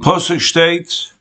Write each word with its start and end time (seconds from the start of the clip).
Posuk 0.00 0.40
steht, 0.40 1.12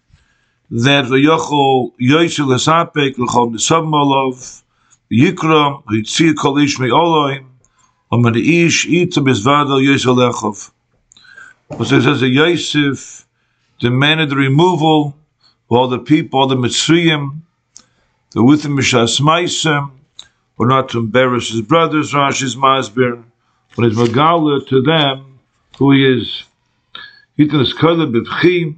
that 0.69 1.05
Vayochel 1.05 1.93
Yoyshel 1.97 2.53
Esapek 2.53 3.17
L'chom 3.17 3.53
Nesavmalov 3.53 4.63
Yikra 5.09 5.81
Yitzir 5.85 6.35
Kol 6.35 6.57
Ish 6.57 6.77
Me'oloim 6.79 7.45
Omer 8.11 8.35
Ish 8.35 8.85
Ita 8.85 9.21
Bezvadal 9.21 9.81
Yoyshel 9.81 10.17
Lechov. 10.17 10.71
So 11.77 12.01
says 12.01 12.19
that 12.19 12.27
Yosef 12.27 13.25
demanded 13.79 14.29
the 14.29 14.35
removal 14.35 15.15
of 15.69 15.77
all 15.77 15.87
the 15.87 15.99
people, 15.99 16.41
all 16.41 16.47
the 16.47 16.55
Mitzrayim, 16.55 17.39
the 18.31 18.43
with 18.43 18.65
him 18.65 18.77
Mishas 18.77 19.21
Maisem, 19.21 19.91
or 20.57 20.67
not 20.67 20.89
to 20.89 20.99
embarrass 20.99 21.49
his 21.49 21.61
brothers, 21.61 22.13
Rashi's 22.13 22.55
Masbir, 22.57 23.23
but 23.75 23.85
it's 23.85 23.95
Megala 23.95 24.67
to 24.67 24.81
them 24.81 25.39
who 25.77 25.91
he 25.93 26.05
is. 26.05 26.43
Hitan 27.37 27.61
is 27.61 27.73
Kola 27.73 28.07
Bivchim, 28.07 28.77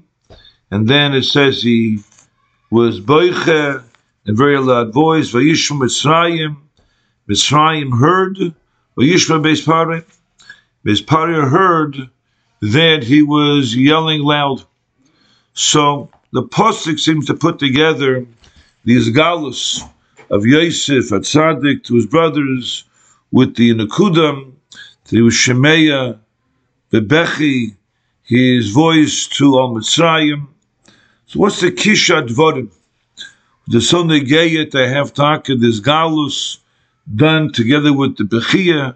and 0.72 0.88
then 0.88 1.14
it 1.14 1.24
says 1.24 1.62
he 1.62 2.00
was 2.72 3.00
boiche 3.00 3.84
in 4.26 4.36
very 4.36 4.58
loud 4.58 4.92
voice. 4.92 5.32
Vayishma 5.32 5.80
Mitzrayim. 5.80 6.58
Mitzrayim 7.30 8.00
heard. 8.00 8.38
Vayishma 8.98 9.44
Beisparim. 9.44 10.04
Beisparim 10.84 11.50
heard 11.52 12.10
that 12.62 13.04
he 13.04 13.22
was 13.22 13.76
yelling 13.76 14.22
loud. 14.22 14.64
So 15.54 16.10
the 16.34 16.42
Pasuk 16.42 17.00
seems 17.00 17.28
to 17.28 17.36
put 17.36 17.60
together 17.60 18.26
these 18.86 19.10
galus 19.12 19.84
of 20.32 20.48
Yosef 20.48 21.12
at 21.12 21.22
Tzaddik 21.22 21.84
to 21.84 21.94
his 21.94 22.08
brothers 22.08 22.86
with 23.32 23.56
the 23.56 23.72
Nakudam, 23.76 24.54
to 25.06 25.26
Shemeya, 25.28 26.20
Bebechi, 26.92 27.76
his 28.28 28.72
voice 28.72 29.26
to 29.26 29.58
Al 29.58 29.74
Mitzrayim, 29.74 30.48
so 31.26 31.40
what's 31.40 31.62
the 31.62 31.72
kisha 31.72 32.28
dvorim? 32.28 32.70
The 33.68 33.82
son 33.82 34.10
negayet 34.10 34.76
I 34.76 34.88
have 34.90 35.14
talked 35.14 35.48
this 35.48 35.80
galus 35.80 36.60
done 37.16 37.52
together 37.54 37.94
with 37.94 38.18
the 38.18 38.26
bechia. 38.26 38.96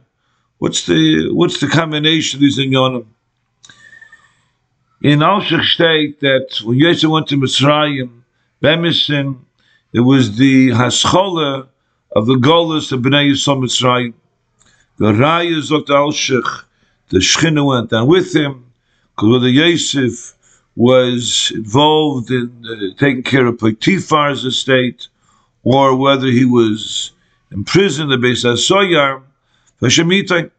What's 0.58 0.86
the 0.86 1.30
what's 1.34 1.60
the 1.62 1.68
combination 1.68 2.38
of 2.38 2.42
these 2.42 2.60
inyonim? 2.60 3.06
In 5.02 5.20
Alshach 5.20 5.66
state 5.66 6.20
that 6.20 6.60
when 6.64 6.78
Yosef 6.78 7.10
went 7.10 7.28
to 7.30 7.38
Mitzrayim, 7.38 8.22
Bemisin, 8.62 9.40
it 9.94 10.02
was 10.02 10.38
the 10.38 10.70
haschola 10.70 11.68
of 12.16 12.26
the 12.28 12.36
galus 12.36 12.92
of 12.92 13.02
Bnei 13.02 13.32
Yisrael 13.32 13.64
Mitzrayim. 13.64 14.14
The 14.98 15.14
Raya 15.14 15.60
Zot 15.62 15.88
Alshach, 15.88 16.64
the 17.10 17.20
Shechina 17.20 17.66
went 17.66 17.90
down 17.90 18.08
with 18.08 18.36
him, 18.36 18.71
with 19.22 19.44
Yosef, 19.44 20.36
was 20.76 21.52
involved 21.54 22.32
in 22.32 22.52
uh, 22.66 22.98
taking 22.98 23.24
care 23.24 23.46
of 23.46 23.58
Potiphar's 23.58 24.46
estate, 24.46 25.08
or 25.64 25.96
whether 25.96 26.28
he 26.28 26.46
was 26.46 27.12
imprisoned 27.52 28.12
in 28.12 28.22
Beis 28.22 28.46
HaSoyar, 28.46 29.22
Hashemitah 29.82 30.50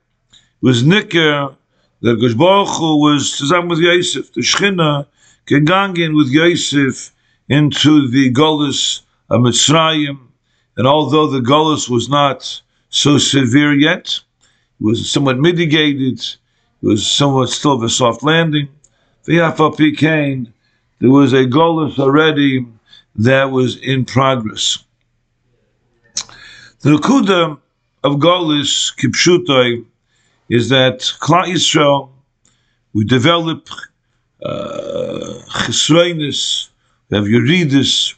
was 0.60 0.84
Nicker, 0.84 1.56
that 2.02 2.20
Gosh 2.20 2.34
was 2.34 3.36
zusammen 3.36 3.68
with 3.68 3.78
Yosef, 3.78 4.32
the 4.32 4.40
Shechina, 4.40 5.06
gegangen 5.46 6.16
with 6.16 6.28
Yosef 6.28 7.12
into 7.48 8.08
the 8.08 8.32
Golis 8.32 9.02
of 9.30 9.40
Mitzrayim, 9.40 10.18
and 10.76 10.86
although 10.86 11.28
the 11.28 11.40
Golis 11.40 11.88
was 11.88 12.08
not 12.08 12.60
so 12.90 13.18
severe 13.18 13.72
yet, 13.72 14.20
it 14.80 14.84
was 14.84 15.10
somewhat 15.10 15.38
mitigated, 15.38 16.20
it 16.82 16.86
was 16.86 17.06
somewhat 17.08 17.48
still 17.48 17.72
of 17.72 17.82
a 17.82 17.88
soft 17.88 18.22
landing, 18.22 18.68
there 19.24 19.44
was 21.10 21.32
a 21.32 21.44
golus 21.46 21.98
already 21.98 22.66
that 23.16 23.50
was 23.50 23.76
in 23.76 24.04
progress. 24.04 24.78
The 26.80 26.90
Nakuda 26.90 27.58
of 28.02 28.12
golus 28.14 28.92
Kipshutai 28.96 29.84
is 30.48 30.68
that 30.70 30.98
Klal 31.20 31.46
Yisrael, 31.46 32.10
we 32.92 33.04
develop 33.04 33.68
uh, 34.44 35.38
we 35.68 37.16
have 37.16 37.26
yuridis, 37.26 38.14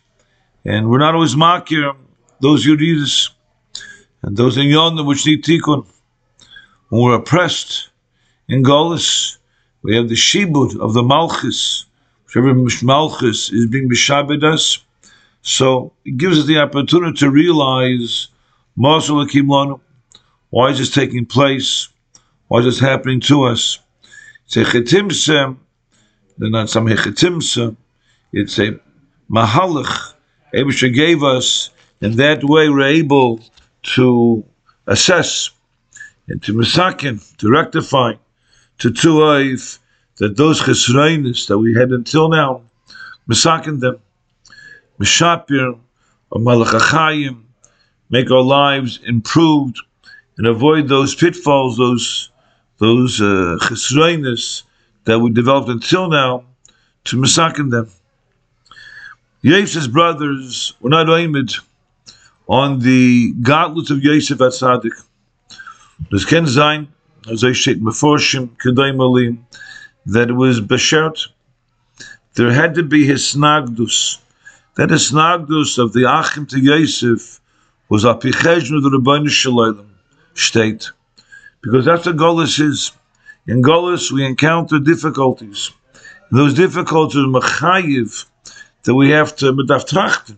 and 0.65 0.89
we're 0.89 0.99
not 0.99 1.15
always 1.15 1.35
makir 1.35 1.95
those 2.41 2.65
yuridis, 2.65 3.31
and 4.23 4.37
those 4.37 4.57
in 4.57 4.67
yonah 4.69 5.05
which 5.05 5.27
need 5.27 5.45
tikkun. 5.45 5.87
When 6.89 7.03
we're 7.03 7.17
oppressed 7.17 7.91
in 8.49 8.62
golus, 8.62 9.38
we 9.82 9.94
have 9.97 10.09
the 10.09 10.15
shibud 10.15 10.78
of 10.81 10.93
the 10.94 11.03
malchus. 11.03 11.87
Whichever 12.27 12.55
malchus 12.82 13.50
is 13.53 13.66
being 13.66 13.88
mishabed 13.88 14.43
us. 14.43 14.78
So 15.43 15.93
it 16.05 16.16
gives 16.16 16.38
us 16.38 16.47
the 16.47 16.59
opportunity 16.59 17.16
to 17.19 17.31
realize 17.31 18.28
why 18.77 18.99
is 20.71 20.78
this 20.78 20.91
taking 20.91 21.27
place? 21.27 21.88
Why 22.49 22.59
is 22.60 22.65
this 22.65 22.81
happening 22.81 23.21
to 23.22 23.44
us? 23.44 23.78
It's 24.47 24.56
a 24.56 24.65
chetimse, 24.65 25.26
they're 26.38 26.50
not 26.50 26.71
some 26.71 26.87
hechetimse, 26.87 27.76
it's 28.32 28.59
a 28.59 28.81
mahalach. 29.31 30.15
Abisha 30.55 30.93
gave 30.94 31.22
us, 31.22 31.71
in 32.00 32.16
that 32.16 32.43
way 32.44 32.69
we're 32.69 32.82
able 32.82 33.41
to 33.94 34.44
assess 34.87 35.50
and 36.28 36.43
to 36.43 36.53
misakin, 36.53 37.21
to 37.38 37.50
rectify 37.50 38.15
to 38.84 38.91
Tuaif 38.91 39.78
that 40.17 40.37
those 40.37 40.61
chesroinis 40.61 41.49
that 41.49 41.59
we 41.59 41.72
had 41.72 41.91
until 41.91 42.28
now, 42.28 42.61
misakin 43.27 43.81
them, 43.81 43.99
mishapir, 45.00 45.78
or 46.31 46.39
malachachayim, 46.39 47.44
make 48.11 48.31
our 48.31 48.43
lives 48.43 49.00
improved 49.06 49.81
and 50.37 50.47
avoid 50.47 50.89
those 50.89 51.15
pitfalls, 51.15 51.78
those 51.78 52.28
those 52.78 53.23
uh, 53.23 53.56
that 55.05 55.19
we 55.19 55.31
developed 55.31 55.71
until 55.71 56.11
now, 56.11 56.44
to 57.05 57.17
misakin 57.17 57.71
them. 57.71 57.91
Yosef's 59.41 59.87
brothers 59.87 60.75
were 60.83 60.91
not 60.91 61.09
aimed 61.09 61.55
on 62.49 62.81
the 62.81 63.33
godless 63.41 63.91
of 63.91 64.05
Yosef 64.05 64.39
at 64.43 64.53
Tzaddik. 64.53 64.93
This 66.11 66.27
Ken 66.27 66.47
Zain, 66.47 66.89
that 70.07 70.29
it 70.29 70.33
was 70.33 70.61
Beshert. 70.61 71.29
There 72.35 72.53
had 72.53 72.75
to 72.75 72.83
be 72.83 73.07
his 73.07 73.23
snagdus. 73.23 74.19
That 74.77 74.91
his 74.91 75.11
snagdus 75.11 75.79
of 75.79 75.93
the 75.93 76.05
Achim 76.05 76.47
to 76.47 76.59
Yosef 76.59 77.41
was 77.89 78.05
Apicheshnu 78.05 78.83
the 78.83 78.91
Rabbeinu 78.99 79.29
Shalom 79.31 79.91
state. 80.35 80.91
Because 81.62 81.85
that's 81.85 82.07
what 82.07 82.17
Golis 82.17 82.61
is. 82.61 82.93
In 83.47 83.62
Golis, 83.62 84.11
we 84.11 84.25
encounter 84.25 84.79
difficulties. 84.79 85.71
Those 86.31 86.55
difficulties 86.55 87.19
are 87.19 87.27
Machayiv 87.27 88.27
that 88.83 88.95
we 88.95 89.11
have 89.11 89.37
to 89.37 89.53
trachten, 89.53 90.37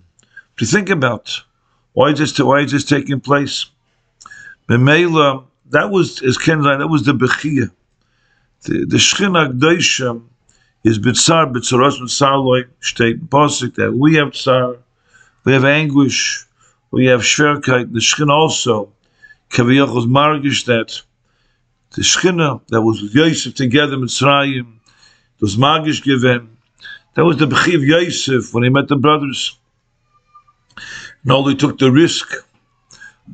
to 0.59 0.65
think 0.65 0.91
about. 0.91 1.43
Why 1.95 2.11
is 2.11 2.19
this, 2.19 2.39
why 2.39 2.61
is 2.61 2.73
this 2.73 2.85
taking 2.85 3.21
place? 3.21 3.67
Bemela, 4.69 5.45
that 5.71 5.91
was 5.91 6.23
as 6.23 6.39
Ken 6.39 6.63
that 6.63 6.89
was 6.89 7.05
the 7.05 7.13
Bechia. 7.13 7.71
The 8.63 8.85
the 8.85 8.97
Shechina 8.97 10.23
is 10.85 10.99
Bitzar 10.99 11.53
Bitzaros 11.53 12.01
Mitzarloi 12.01 12.69
state 12.81 13.29
Pasuk 13.29 13.75
that 13.75 13.93
we 13.93 14.15
have 14.15 14.33
Tsar, 14.33 14.77
we 15.45 15.53
have 15.53 15.65
anguish, 15.65 16.47
we 16.91 17.07
have 17.07 17.21
Shverkeit, 17.23 17.93
the 17.93 18.01
Shechina 18.01 18.31
also, 18.31 18.93
Kaviyachos 19.51 20.07
Margish 20.07 20.65
that 20.67 21.03
the 21.95 22.03
Shechina 22.03 22.61
that 22.69 22.83
was 22.83 23.03
with 23.03 23.15
Yosef 23.15 23.55
together 23.55 23.97
Mitzrayim, 23.97 24.79
was 25.41 25.57
Margish 25.57 26.03
given, 26.03 26.57
that 27.15 27.25
was 27.25 27.39
the 27.39 27.47
Bechi 27.47 27.75
of 27.75 27.83
Yosef 27.83 28.55
when 28.55 28.63
he 28.63 28.71
met 28.71 28.89
the 28.89 28.97
brothers. 28.97 29.59
And 31.23 31.33
all 31.33 31.49
he 31.49 31.57
took 31.57 31.79
the 31.79 31.91
risk, 31.91 32.33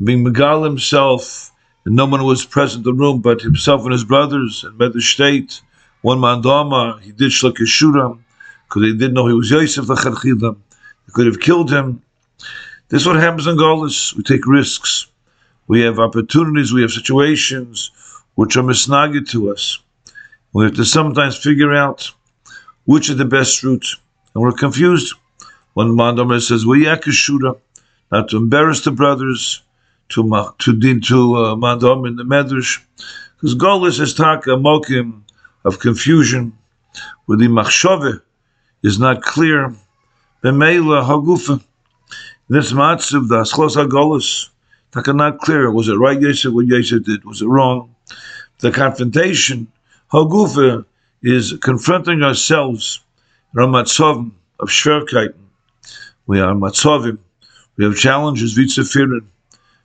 being 0.03 0.25
Megal 0.25 0.65
himself, 0.65 1.52
and 1.85 1.97
no 1.97 2.07
one 2.07 2.25
was 2.25 2.45
present 2.45 2.87
in 2.87 2.97
the 2.97 2.99
room 2.99 3.21
but 3.21 3.41
himself 3.41 3.83
and 3.83 3.93
his 3.93 4.05
brothers 4.05 4.65
and 4.65 4.79
met 4.79 4.93
the 4.93 5.01
state. 5.01 5.61
One 6.03 6.21
man 6.21 6.41
Dama, 6.41 7.01
he 7.03 7.13
did 7.13 7.31
Shlakashura 7.31 8.19
because 8.69 8.83
they 8.83 8.93
didn't 8.93 9.15
know 9.15 9.27
he 9.27 9.35
was 9.35 9.51
Yosef 9.51 9.87
Lacharchila. 9.87 10.57
They 11.07 11.13
could 11.13 11.27
have 11.27 11.41
killed 11.41 11.71
him. 11.71 12.03
This 12.89 13.03
is 13.03 13.07
what 13.07 13.17
happens 13.17 13.47
in 13.47 13.57
Golis. 13.57 14.15
We 14.15 14.23
take 14.23 14.47
risks. 14.47 15.07
We 15.69 15.81
have 15.83 15.99
opportunities, 15.99 16.73
we 16.73 16.83
have 16.83 16.91
situations 16.91 17.91
which 18.35 18.57
are 18.57 18.63
misnagid 18.63 19.29
to 19.31 19.51
us. 19.51 19.79
We 20.53 20.65
have 20.65 20.75
to 20.75 20.85
sometimes 20.85 21.37
figure 21.37 21.73
out 21.73 22.11
which 22.85 23.09
is 23.09 23.17
the 23.17 23.25
best 23.25 23.63
route. 23.63 23.87
And 24.35 24.43
we're 24.43 24.53
confused. 24.53 25.15
One 25.75 25.97
Mandamar 25.97 26.41
says, 26.41 26.67
We 26.67 26.85
yakashura, 26.85 27.59
not 28.11 28.29
to 28.31 28.37
embarrass 28.37 28.83
the 28.83 28.91
brothers, 28.91 29.63
to 30.13 30.55
to 30.59 30.73
din 30.79 31.01
to 31.01 31.37
uh, 31.37 31.57
madam 31.57 32.07
in 32.07 32.17
the 32.17 32.25
medrash 32.25 32.81
because 33.37 33.55
golis 33.55 34.01
is 34.01 34.15
taka 34.15 34.51
mokim 34.51 35.23
of 35.65 35.79
confusion 35.79 36.57
with 37.27 37.39
the 37.41 37.47
machshove 37.49 38.21
is 38.83 38.99
not 38.99 39.23
clear. 39.23 39.75
B'meila 40.43 41.05
hagufa. 41.05 41.63
This 42.49 42.73
matzav, 42.73 43.29
the 43.29 43.43
aschlos 43.43 43.77
hagolus, 43.77 44.49
taka 44.91 45.13
not 45.13 45.39
clear. 45.39 45.71
Was 45.71 45.89
it 45.89 45.95
right, 45.95 46.21
Yosef, 46.21 46.53
what 46.53 46.67
Yosef 46.67 47.05
did? 47.05 47.25
Was 47.25 47.43
it 47.43 47.47
wrong? 47.47 47.95
The 48.59 48.71
confrontation, 48.71 49.69
hagufa, 50.13 50.85
is 51.23 51.55
confronting 51.63 52.23
ourselves, 52.23 53.01
ramatzovim, 53.55 54.33
of 54.59 54.69
shverkeiten. 54.69 55.35
We 56.27 56.41
are 56.41 56.55
matzovim. 56.55 57.19
We 57.77 57.85
have 57.85 57.97
challenges, 57.97 58.57
vitzefirin. 58.57 59.27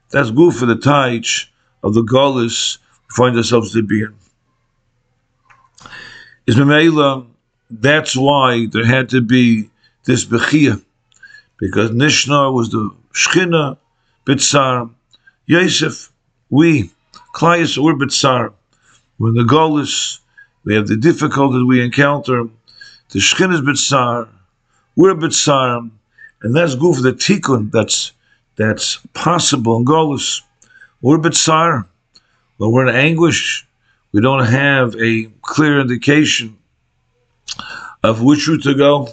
That's 0.09 0.31
good 0.31 0.53
for 0.55 0.65
the 0.65 0.75
taich 0.75 1.47
of 1.83 1.93
the 1.93 2.01
Gaulis 2.01 2.77
we 2.77 3.13
find 3.15 3.35
ourselves 3.35 3.73
to 3.73 3.83
be 3.83 4.01
in. 4.03 4.15
Is 6.45 6.55
that's 7.69 8.15
why 8.15 8.67
there 8.71 8.85
had 8.85 9.09
to 9.09 9.21
be 9.21 9.69
this 10.05 10.23
Bechia, 10.23 10.81
because 11.57 11.91
Nishna 11.91 12.53
was 12.53 12.69
the 12.69 12.89
Shchina, 13.13 13.77
Bitzar, 14.25 14.89
Yosef, 15.45 16.11
we, 16.49 16.91
Klaius, 17.35 17.77
we're 17.77 17.93
Bitzar. 17.95 18.53
When 19.17 19.33
the 19.33 19.43
Gaulis, 19.43 20.19
we 20.63 20.75
have 20.75 20.87
the 20.87 20.95
difficulties 20.95 21.63
we 21.63 21.83
encounter, 21.83 22.47
the 23.09 23.19
Shchina 23.19 23.55
is 23.55 23.61
Bitzar, 23.61 24.29
we're 24.95 25.15
Bitzar, 25.15 25.89
and 26.43 26.55
that's 26.55 26.75
good 26.75 26.95
for 26.95 27.01
the 27.01 27.11
Tikkun, 27.11 27.71
that's 27.71 28.13
that's 28.57 28.97
possible 29.13 29.77
in 29.77 29.85
Golus. 29.85 30.41
We're 31.01 31.19
but 32.59 32.69
we're 32.69 32.87
in 32.87 32.95
anguish. 32.95 33.65
We 34.11 34.21
don't 34.21 34.45
have 34.45 34.95
a 34.95 35.29
clear 35.43 35.79
indication 35.79 36.57
of 38.03 38.21
which 38.23 38.47
route 38.47 38.63
to 38.63 38.73
go. 38.73 39.09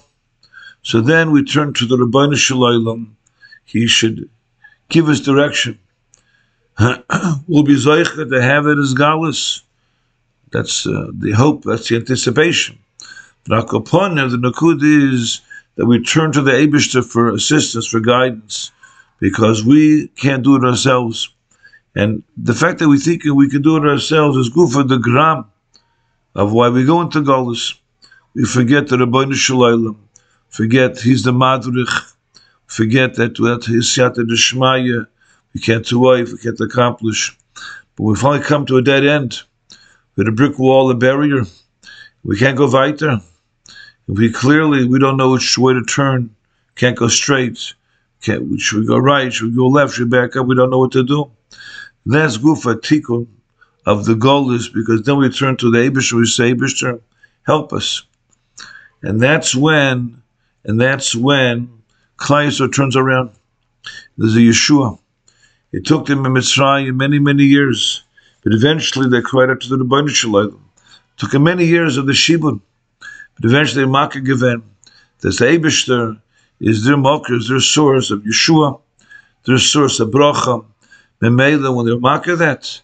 So 0.83 1.01
then 1.01 1.31
we 1.31 1.45
turn 1.45 1.75
to 1.75 1.87
the 1.87 1.97
Rabbeinu 1.97 2.37
Shalom. 2.37 3.17
He 3.65 3.87
should 3.87 4.29
give 4.89 5.09
us 5.09 5.21
direction. 5.21 5.79
we'll 6.79 7.63
be 7.63 7.77
Zoicha 7.77 8.29
to 8.31 8.43
have 8.43 8.67
it 8.67 8.79
as 8.79 8.95
Galus. 8.95 9.63
That's 10.53 10.87
uh, 10.87 11.11
the 11.13 11.33
hope, 11.33 11.65
that's 11.65 11.89
the 11.89 11.97
anticipation. 11.97 12.79
But 13.47 13.69
the 14.31 14.39
Nakud 14.39 14.81
is 14.83 15.41
that 15.77 15.87
we 15.87 16.03
turn 16.03 16.33
to 16.33 16.41
the 16.41 16.53
Abishter 16.53 17.05
for 17.05 17.31
assistance, 17.31 17.87
for 17.87 18.01
guidance 18.01 18.71
because 19.25 19.65
we 19.65 20.09
can't 20.09 20.45
do 20.45 20.55
it 20.55 20.65
ourselves. 20.65 21.31
And 21.95 22.23
the 22.37 22.53
fact 22.53 22.79
that 22.81 22.91
we 22.91 22.99
think 22.99 23.25
we 23.25 23.49
can 23.49 23.63
do 23.63 23.79
it 23.79 23.89
ourselves 23.89 24.37
is 24.37 24.51
good 24.51 24.71
for 24.71 24.83
the 24.83 24.99
gram 24.99 25.47
of 26.35 26.53
why 26.53 26.69
we 26.69 26.85
go 26.85 27.01
into 27.01 27.23
Golis. 27.23 27.73
We 28.35 28.45
forget 28.45 28.89
the 28.89 28.99
Rabbi 28.99 29.33
Shalom, 29.33 29.97
forget 30.51 31.01
he's 31.01 31.23
the 31.23 31.33
Madrich, 31.33 31.89
forget 32.67 33.15
that 33.15 33.37
that 33.37 33.65
he's 33.67 33.87
Siyata 33.87 34.29
Deshmaya, 34.31 35.07
we 35.55 35.61
can't 35.63 35.87
survive, 35.87 36.31
we 36.31 36.37
can't 36.37 36.61
accomplish. 36.61 37.35
But 37.97 38.03
we 38.03 38.17
finally 38.17 38.45
come 38.45 38.67
to 38.67 38.77
a 38.77 38.83
dead 38.83 39.07
end 39.07 39.41
with 40.17 40.29
a 40.29 40.33
brick 40.33 40.59
wall, 40.59 40.91
a 40.91 40.95
barrier. 40.95 41.45
We 42.25 42.39
can't 42.39 42.59
go 42.59 42.71
weiter. 42.71 43.23
We 44.07 44.31
clearly, 44.31 44.85
we 44.85 44.99
don't 44.99 45.17
know 45.17 45.33
which 45.33 45.57
way 45.57 45.73
to 45.73 45.83
turn, 45.83 46.37
can't 46.75 46.99
go 46.99 47.09
straight 47.09 47.73
can, 48.25 48.59
should 48.59 48.81
we 48.81 48.87
go 48.87 48.97
right? 48.97 49.33
Should 49.33 49.51
we 49.51 49.57
go 49.57 49.69
left? 49.69 49.95
Should 49.95 50.11
we 50.11 50.19
back 50.19 50.35
up? 50.35 50.47
We 50.47 50.55
don't 50.55 50.71
know 50.71 50.79
what 50.79 50.93
to 50.93 51.05
do. 51.05 51.31
That's 52.07 52.37
for 52.37 52.75
tikkun 52.75 53.27
of 53.87 54.07
the 54.07 54.15
Golis 54.15 54.73
because 54.73 55.03
then 55.03 55.19
we 55.19 55.29
turn 55.29 55.57
to 55.59 55.71
the 55.71 55.79
Abishter. 55.79 56.15
We 56.15 56.27
say, 56.27 56.55
Abishter, 56.55 57.01
help 57.45 57.73
us. 57.73 58.03
And 59.03 59.21
that's 59.21 59.55
when, 59.55 60.23
and 60.65 60.81
that's 60.81 61.15
when 61.15 61.69
Klaiser 62.17 62.75
turns 62.75 62.97
around. 62.97 63.31
There's 64.17 64.37
a 64.37 64.41
Yeshua. 64.41 64.99
It 65.73 65.85
took 65.85 66.07
them 66.07 66.25
in 66.25 66.33
Mitzrayim 66.33 66.97
many, 66.97 67.19
many 67.19 67.45
years, 67.45 68.05
but 68.43 68.55
eventually 68.55 69.09
they 69.11 69.21
cried 69.21 69.51
out 69.51 69.61
to 69.61 69.69
the 69.69 69.85
Rebbeinu 69.85 70.09
Shalom. 70.09 70.65
Took 71.19 71.33
them 71.33 71.43
many 71.43 71.67
years 71.67 71.99
of 71.99 72.07
the 72.07 72.13
Shibun, 72.13 72.61
but 73.37 73.45
eventually 73.45 73.85
Makkah 73.85 74.21
given. 74.21 74.63
There's 75.21 75.39
the 75.39 75.47
Abishter 75.47 76.21
is 76.61 76.85
their 76.85 76.97
mocker, 76.97 77.35
is 77.35 77.49
their 77.49 77.61
source 77.61 78.11
of 78.11 78.23
Yeshua, 78.23 78.81
their 79.45 79.59
source 79.59 80.01
of 80.01 80.11
bracha. 80.11 80.65
Memela, 81.23 81.75
when 81.75 81.87
they're 81.87 81.99
mocker 81.99 82.37
that, 82.37 82.81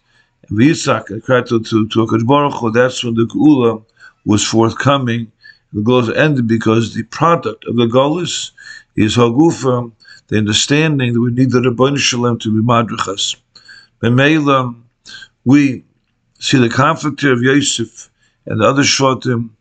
Yitzhak 0.49 1.23
cried 1.23 1.45
to, 1.47 1.61
to, 1.63 1.87
to 1.87 2.05
Akash 2.05 2.25
Baruch 2.25 2.73
that's 2.73 3.03
when 3.03 3.13
the 3.13 3.25
Geula 3.25 3.83
was 4.25 4.45
forthcoming. 4.45 5.31
The 5.71 5.81
Geula 5.81 6.17
ended 6.17 6.47
because 6.47 6.93
the 6.93 7.03
product 7.03 7.65
of 7.65 7.77
the 7.77 7.85
Golis 7.85 8.51
is 8.95 9.15
Hagufa, 9.15 9.91
the 10.27 10.37
understanding 10.37 11.13
that 11.13 11.21
we 11.21 11.31
need 11.31 11.51
the 11.51 11.59
Rabban 11.59 11.97
Shalem 11.97 12.37
to 12.39 12.51
be 12.51 12.67
Madrachas. 12.67 13.37
Memela, 14.03 14.75
we 15.45 15.85
see 16.39 16.57
the 16.57 16.69
conflict 16.69 17.21
here 17.21 17.33
of 17.33 17.41
Yosef 17.41 18.09
and 18.45 18.59
the 18.59 18.65
other 18.65 18.83
Shvatim, 18.83 19.51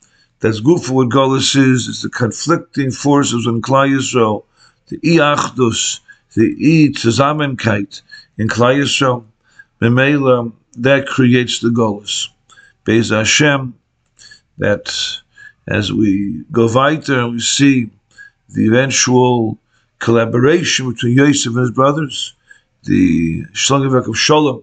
that's 0.40 0.60
good 0.60 0.80
for 0.80 0.94
what 0.94 1.10
Golis 1.10 1.54
is, 1.54 1.88
it's 1.88 2.02
the 2.02 2.08
conflicting 2.08 2.90
forces 2.90 3.46
in 3.46 3.60
Klai 3.60 3.90
Yisrael, 3.90 4.44
the 4.88 4.98
Iachdus, 4.98 6.00
the 6.34 6.56
I 6.58 6.92
Zusammenkeit 6.98 8.00
in 8.38 8.48
Klai 8.48 8.80
Yisrael, 8.80 9.24
Memela, 9.80 10.52
that 10.76 11.06
creates 11.06 11.60
the 11.60 11.68
Golis. 11.68 12.28
Beis 12.86 13.14
Hashem, 13.14 13.74
that 14.58 14.90
as 15.68 15.92
we 15.92 16.42
go 16.50 16.72
weiter 16.72 17.20
and 17.20 17.32
we 17.32 17.40
see 17.40 17.90
the 18.48 18.66
eventual 18.66 19.58
collaboration 19.98 20.90
between 20.90 21.16
Yosef 21.16 21.52
and 21.52 21.60
his 21.60 21.70
brothers, 21.70 22.34
the 22.84 23.44
Shlangavek 23.52 24.08
of 24.08 24.18
Shalom, 24.18 24.62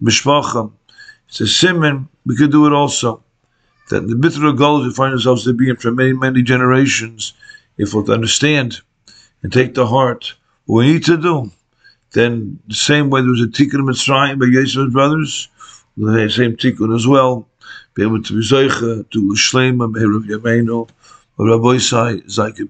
Mishpacham, 0.00 0.72
it's 1.28 1.40
a 1.40 1.46
simon, 1.48 2.08
we 2.24 2.36
could 2.36 2.52
do 2.52 2.66
it 2.66 2.72
also 2.72 3.24
that 3.88 4.08
the 4.08 4.16
bitter 4.16 4.52
goals 4.52 4.86
we 4.86 4.92
find 4.92 5.14
ourselves 5.14 5.44
to 5.44 5.52
be 5.52 5.70
in 5.70 5.76
for 5.76 5.92
many, 5.92 6.12
many 6.12 6.42
generations, 6.42 7.34
if 7.78 7.94
we'll 7.94 8.10
understand 8.10 8.80
and 9.42 9.52
take 9.52 9.74
to 9.74 9.86
heart. 9.86 10.34
What 10.64 10.80
we 10.80 10.92
need 10.94 11.04
to 11.04 11.16
do, 11.16 11.52
then 12.12 12.58
the 12.66 12.74
same 12.74 13.10
way 13.10 13.20
there 13.20 13.30
was 13.30 13.42
a 13.42 13.46
tikkun 13.46 13.86
Mitzrayim 13.86 14.38
by 14.38 14.46
Yeshua's 14.46 14.92
brothers, 14.92 15.48
the 15.96 16.28
same 16.28 16.56
tikkun 16.56 16.94
as 16.94 17.06
well, 17.06 17.48
be 17.94 18.02
able 18.02 18.22
to 18.22 18.32
be 18.32 18.40
zeicha 18.40 19.08
to 19.10 19.20
Shlema, 19.32 19.92
Meher 19.92 20.16
of 20.16 20.24
Yameinu, 20.24 20.88
Rabbi 21.38 21.76
Isai, 21.76 22.24
Zayke 22.24 22.68